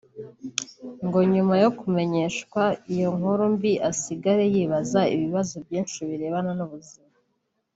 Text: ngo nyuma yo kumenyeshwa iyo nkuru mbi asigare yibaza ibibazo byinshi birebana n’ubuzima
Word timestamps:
ngo 1.05 1.19
nyuma 1.33 1.55
yo 1.63 1.69
kumenyeshwa 1.79 2.61
iyo 2.93 3.07
nkuru 3.17 3.43
mbi 3.53 3.71
asigare 3.89 4.43
yibaza 4.53 5.01
ibibazo 5.15 5.53
byinshi 5.65 5.97
birebana 6.09 6.51
n’ubuzima 6.57 7.11